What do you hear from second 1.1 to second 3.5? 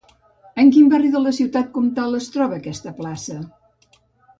de la ciutat comtal es troba aquesta plaça?